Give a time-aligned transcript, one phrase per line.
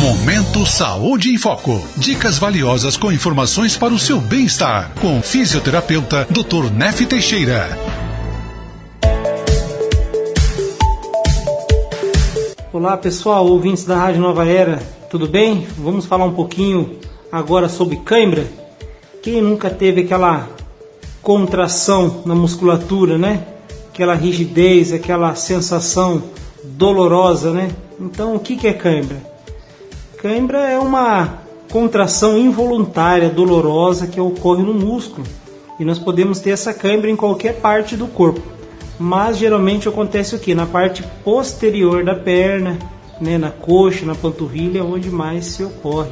[0.00, 1.78] Momento Saúde em Foco.
[1.94, 4.92] Dicas valiosas com informações para o seu bem-estar.
[4.98, 6.72] Com o fisioterapeuta Dr.
[6.72, 7.68] Nef Teixeira.
[12.72, 14.78] Olá pessoal, ouvintes da Rádio Nova Era,
[15.10, 15.66] tudo bem?
[15.76, 16.98] Vamos falar um pouquinho
[17.30, 18.46] agora sobre cãibra.
[19.22, 20.48] Quem nunca teve aquela
[21.20, 23.44] contração na musculatura, né?
[23.92, 26.22] Aquela rigidez, aquela sensação
[26.64, 27.70] dolorosa, né?
[28.00, 29.29] Então, o que é cãibra?
[30.20, 31.38] Cãibra é uma
[31.72, 35.26] contração involuntária, dolorosa que ocorre no músculo.
[35.78, 38.42] E nós podemos ter essa cãibra em qualquer parte do corpo.
[38.98, 40.54] Mas geralmente acontece o que?
[40.54, 42.78] Na parte posterior da perna,
[43.18, 43.38] né?
[43.38, 46.10] na coxa, na panturrilha, onde mais se ocorre.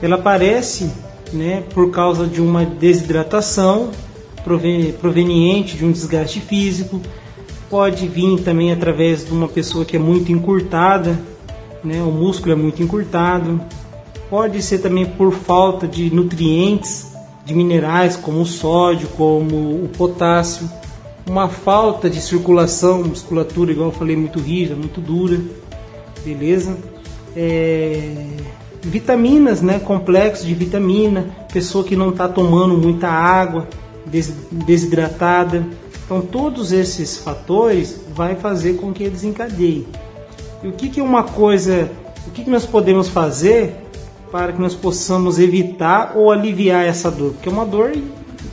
[0.00, 0.90] Ela aparece
[1.30, 3.90] né, por causa de uma desidratação
[4.98, 7.02] proveniente de um desgaste físico,
[7.68, 11.20] pode vir também através de uma pessoa que é muito encurtada,
[11.84, 13.60] né, o músculo é muito encurtado,
[14.28, 17.12] pode ser também por falta de nutrientes,
[17.44, 20.68] de minerais como o sódio, como o potássio,
[21.26, 25.40] uma falta de circulação, musculatura, igual eu falei, muito rígida, muito dura,
[26.24, 26.76] beleza?
[27.36, 28.26] É
[28.82, 33.68] vitaminas, né, complexos de vitamina, pessoa que não está tomando muita água,
[34.50, 35.66] desidratada.
[36.04, 39.86] Então todos esses fatores vai fazer com que eles encadeiem.
[40.62, 41.90] E o que, que é uma coisa,
[42.26, 43.76] o que, que nós podemos fazer
[44.30, 47.32] para que nós possamos evitar ou aliviar essa dor?
[47.32, 47.92] Porque é uma dor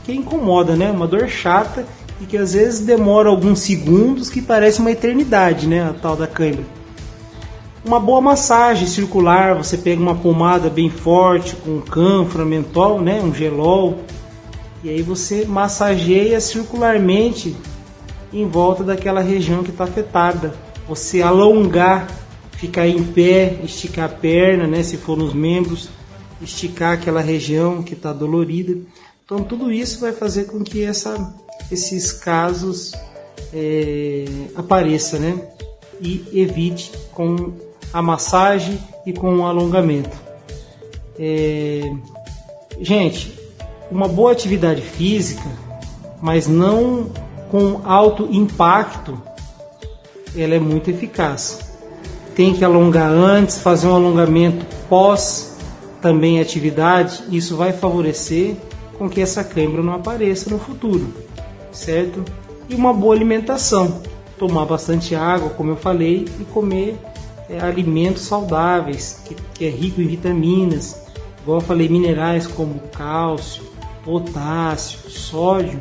[0.04, 0.90] que incomoda, né?
[0.90, 1.84] Uma dor chata
[2.20, 5.82] e que às vezes demora alguns segundos, que parece uma eternidade, né?
[5.82, 6.64] A tal da cãibra
[7.86, 13.32] uma boa massagem circular, você pega uma pomada bem forte com cânfora, mentol, né, um
[13.32, 13.98] gelol,
[14.82, 17.56] e aí você massageia circularmente
[18.32, 20.52] em volta daquela região que está afetada.
[20.88, 22.08] Você alongar,
[22.52, 25.88] ficar em pé, esticar a perna, né, se for nos membros,
[26.40, 28.78] esticar aquela região que está dolorida.
[29.24, 31.34] Então tudo isso vai fazer com que essa,
[31.70, 32.92] esses casos
[33.52, 34.24] é,
[34.54, 35.48] apareça, né?
[36.00, 37.52] E evite com
[37.92, 40.16] a massagem e com o alongamento.
[41.18, 41.80] É...
[42.80, 43.32] Gente,
[43.90, 45.48] uma boa atividade física,
[46.20, 47.10] mas não
[47.50, 49.20] com alto impacto,
[50.34, 51.60] ela é muito eficaz.
[52.34, 55.56] Tem que alongar antes, fazer um alongamento pós
[56.00, 58.56] também atividade, isso vai favorecer
[58.98, 61.12] com que essa câimbra não apareça no futuro,
[61.72, 62.24] certo?
[62.68, 64.02] E uma boa alimentação,
[64.38, 66.96] tomar bastante água, como eu falei, e comer
[67.48, 71.02] é, alimentos saudáveis, que, que é rico em vitaminas,
[71.42, 73.64] igual eu falei, minerais como cálcio,
[74.04, 75.80] potássio, sódio,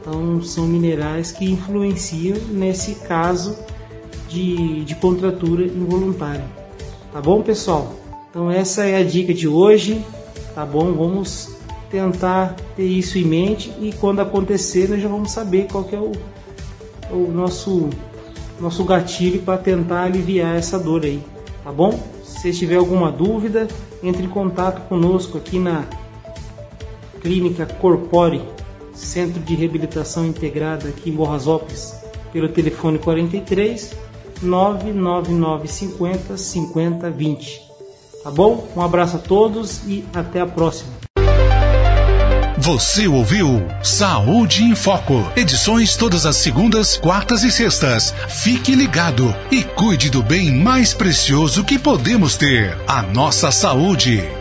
[0.00, 3.56] então são minerais que influenciam nesse caso
[4.30, 6.44] de, de contratura involuntária.
[7.12, 7.92] Tá bom, pessoal?
[8.30, 10.04] Então essa é a dica de hoje,
[10.54, 10.92] tá bom?
[10.92, 11.56] Vamos
[11.90, 15.98] tentar ter isso em mente e quando acontecer nós já vamos saber qual que é
[15.98, 16.12] o,
[17.10, 17.90] o nosso
[18.60, 21.20] nosso gatilho para tentar aliviar essa dor aí,
[21.64, 21.98] tá bom?
[22.22, 23.66] Se tiver alguma dúvida,
[24.02, 25.86] entre em contato conosco aqui na
[27.20, 28.42] Clínica Corpore,
[28.94, 31.94] Centro de Reabilitação Integrada aqui em Borrasópolis,
[32.32, 34.09] pelo telefone 43
[34.42, 37.60] 999 50 50 20.
[38.22, 38.68] Tá bom?
[38.76, 41.00] Um abraço a todos e até a próxima.
[42.58, 45.24] Você ouviu Saúde em Foco.
[45.34, 48.14] Edições todas as segundas, quartas e sextas.
[48.28, 54.39] Fique ligado e cuide do bem mais precioso que podemos ter: a nossa saúde.